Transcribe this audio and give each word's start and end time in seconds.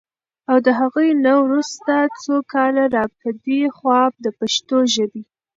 او 0.49 0.57
د 0.65 0.67
هغوی 0.79 1.09
نه 1.25 1.33
وروسته 1.45 1.93
څو 2.21 2.35
کاله 2.53 2.83
را 2.95 3.05
پدې 3.19 3.61
خوا 3.77 4.01
د 4.23 4.25
پښتو 4.39 4.77
ژبې 4.93 5.21